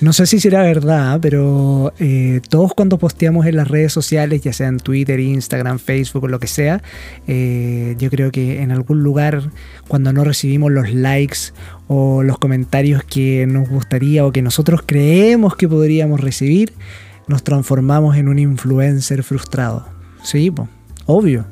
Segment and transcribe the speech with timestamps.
[0.00, 4.54] No sé si será verdad, pero eh, todos cuando posteamos en las redes sociales, ya
[4.54, 6.82] sea en Twitter, Instagram, Facebook o lo que sea,
[7.26, 9.50] eh, yo creo que en algún lugar,
[9.88, 11.52] cuando no recibimos los likes
[11.86, 16.72] o los comentarios que nos gustaría o que nosotros creemos que podríamos recibir,
[17.28, 19.86] nos transformamos en un influencer frustrado.
[20.22, 20.50] Sí,
[21.04, 21.44] obvio.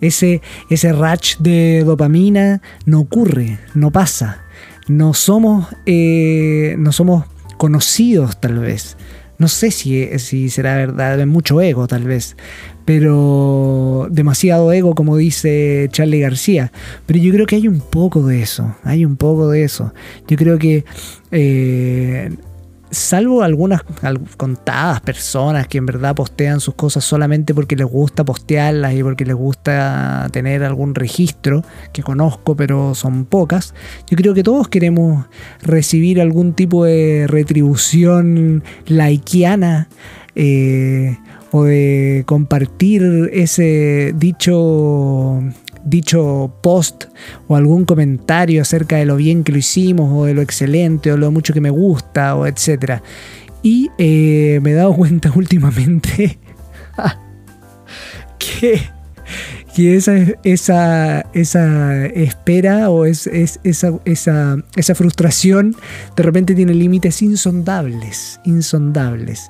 [0.00, 0.40] Ese,
[0.70, 0.94] ese
[1.40, 4.42] de dopamina no ocurre, no pasa.
[4.88, 7.24] No somos, eh, no somos
[7.56, 8.96] conocidos tal vez.
[9.38, 12.36] No sé si, si será verdad, mucho ego tal vez,
[12.86, 16.72] pero demasiado ego como dice Charlie García.
[17.04, 19.92] Pero yo creo que hay un poco de eso, hay un poco de eso.
[20.26, 20.84] Yo creo que
[21.32, 22.30] eh,
[22.90, 23.82] salvo algunas
[24.36, 29.24] contadas personas que en verdad postean sus cosas solamente porque les gusta postearlas y porque
[29.24, 33.74] les gusta tener algún registro que conozco, pero son pocas,
[34.08, 35.26] yo creo que todos queremos
[35.62, 39.88] recibir algún tipo de retribución laikiana
[40.34, 41.18] eh,
[41.50, 45.42] o de compartir ese dicho
[45.86, 47.04] dicho post
[47.46, 51.16] o algún comentario acerca de lo bien que lo hicimos o de lo excelente o
[51.16, 53.02] lo mucho que me gusta o etcétera.
[53.62, 56.38] Y eh, me he dado cuenta últimamente
[58.38, 58.80] que,
[59.74, 63.60] que esa, esa, esa, espera o es, esa,
[64.04, 65.76] esa, esa, frustración
[66.16, 69.46] de repente tiene límites insondables, insondables.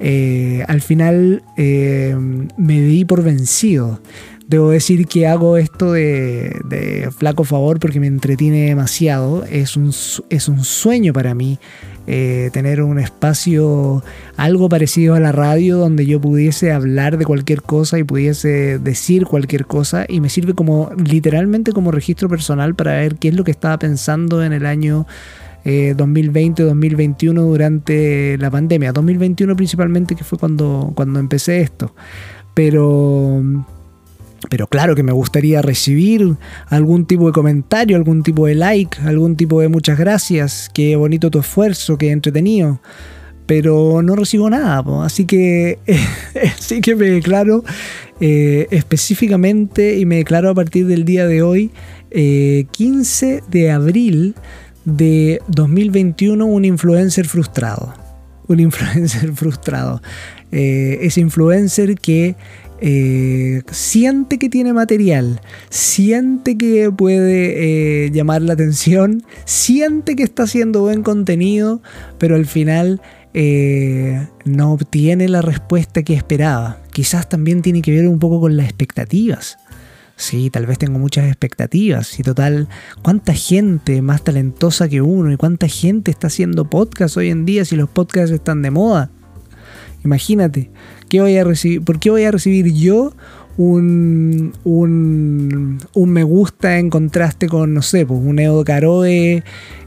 [0.00, 2.14] Eh, al final eh,
[2.56, 4.00] me di por vencido
[4.48, 9.44] Debo decir que hago esto de, flaco favor porque me entretiene demasiado.
[9.44, 9.92] Es un,
[10.30, 11.58] es un sueño para mí
[12.06, 14.02] eh, tener un espacio
[14.38, 19.26] algo parecido a la radio donde yo pudiese hablar de cualquier cosa y pudiese decir
[19.26, 23.44] cualquier cosa y me sirve como literalmente como registro personal para ver qué es lo
[23.44, 25.06] que estaba pensando en el año
[25.66, 28.92] 2020-2021 eh, durante la pandemia.
[28.92, 31.94] 2021 principalmente que fue cuando, cuando empecé esto.
[32.54, 33.42] Pero
[34.50, 39.36] pero claro que me gustaría recibir algún tipo de comentario, algún tipo de like, algún
[39.36, 42.80] tipo de muchas gracias, qué bonito tu esfuerzo, qué entretenido.
[43.46, 45.78] Pero no recibo nada, así que
[46.58, 47.64] sí que me declaro
[48.20, 51.70] eh, específicamente y me declaro a partir del día de hoy,
[52.10, 54.34] 15 eh, de abril
[54.84, 57.94] de 2021, un influencer frustrado.
[58.48, 60.02] Un influencer frustrado.
[60.50, 62.34] Eh, ese influencer que
[62.80, 70.44] eh, siente que tiene material, siente que puede eh, llamar la atención, siente que está
[70.44, 71.82] haciendo buen contenido,
[72.18, 73.00] pero al final
[73.34, 76.80] eh, no obtiene la respuesta que esperaba.
[76.92, 79.58] Quizás también tiene que ver un poco con las expectativas.
[80.16, 82.18] Sí, tal vez tengo muchas expectativas.
[82.18, 82.68] Y total,
[83.02, 87.64] ¿cuánta gente más talentosa que uno y cuánta gente está haciendo podcast hoy en día
[87.64, 89.10] si los podcasts están de moda?
[90.04, 90.70] Imagínate,
[91.08, 93.12] ¿qué voy a recibir, ¿por qué voy a recibir yo
[93.56, 99.42] un, un, me gusta en contraste con, no sé, pues un Edo Caroe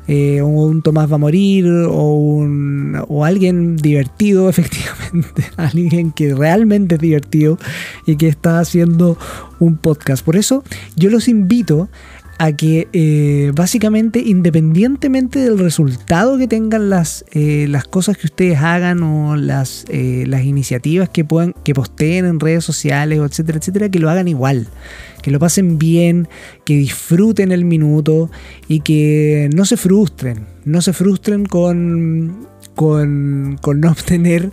[0.07, 6.95] eh, un Tomás va a morir o, un, o alguien divertido, efectivamente, alguien que realmente
[6.95, 7.57] es divertido
[8.05, 9.17] y que está haciendo
[9.59, 10.25] un podcast.
[10.25, 10.63] Por eso
[10.95, 11.89] yo los invito
[12.41, 18.57] a que eh, básicamente independientemente del resultado que tengan las, eh, las cosas que ustedes
[18.57, 23.89] hagan o las, eh, las iniciativas que puedan que posteen en redes sociales etcétera etcétera
[23.89, 24.65] que lo hagan igual
[25.21, 26.27] que lo pasen bien
[26.65, 28.31] que disfruten el minuto
[28.67, 34.51] y que no se frustren no se frustren con, con no obtener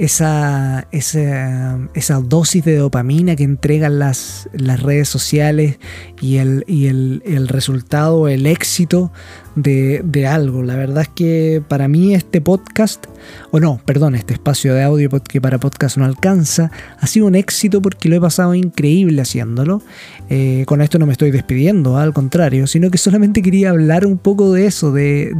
[0.00, 5.78] esa, esa, dosis de dopamina que entregan las, las redes sociales
[6.22, 9.12] y el, y el, resultado, el éxito
[9.56, 10.62] de, algo.
[10.62, 13.08] La verdad es que para mí este podcast,
[13.50, 17.34] o no, perdón, este espacio de audio que para podcast no alcanza, ha sido un
[17.34, 19.82] éxito porque lo he pasado increíble haciéndolo.
[20.28, 24.18] Eh, con esto no me estoy despidiendo, al contrario, sino que solamente quería hablar un
[24.18, 25.32] poco de eso, de,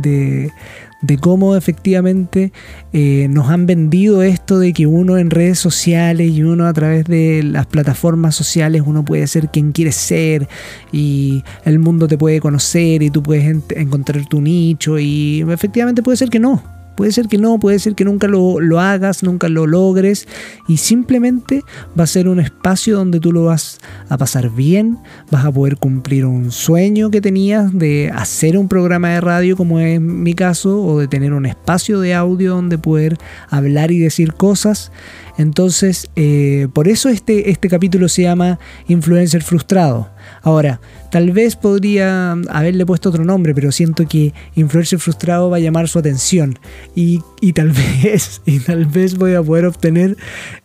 [1.03, 2.53] de cómo efectivamente
[2.93, 7.05] eh, nos han vendido esto de que uno en redes sociales y uno a través
[7.07, 10.49] de las plataformas sociales uno puede ser quien quiere ser
[10.93, 16.19] y el mundo te puede conocer y tú puedes encontrar tu nicho y efectivamente puede
[16.19, 19.67] ser que no Puede ser que no, puede ser que nunca lo, hagas, nunca lo
[19.67, 20.29] logres
[20.69, 21.63] y simplemente
[21.99, 23.79] va a ser un espacio donde tú lo vas
[24.11, 24.99] a pasar bien,
[25.31, 29.81] vas a poder cumplir un sueño que tenías de hacer un programa de radio como
[29.81, 33.17] es mi caso o de tener un espacio de audio donde poder
[33.49, 34.93] hablar y decir cosas.
[35.41, 38.59] Entonces, eh, por eso este, este capítulo se llama
[38.89, 40.11] Influencer Frustrado
[40.43, 45.61] Ahora, tal vez podría haberle puesto otro nombre, pero siento que influencer frustrado va a
[45.61, 46.59] llamar su atención
[46.95, 47.21] y,
[47.53, 47.73] tal
[48.03, 50.17] vez y tal vez voy a poder obtener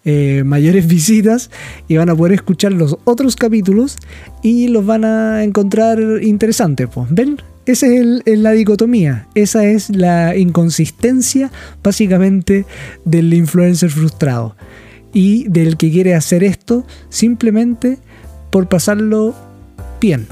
[0.06, 1.52] eh, mayores visitas
[1.88, 3.98] y van a poder escuchar los otros capítulos
[4.44, 6.88] y los van a encontrar interesantes.
[6.94, 7.08] Pues.
[7.10, 7.38] ¿Ven?
[7.66, 11.52] Esa es la dicotomía, esa es la inconsistencia
[11.84, 12.66] básicamente
[13.06, 14.56] del influencer frustrado
[15.14, 17.98] y del que quiere hacer esto simplemente
[18.52, 19.34] por pasarlo
[20.00, 20.28] bien,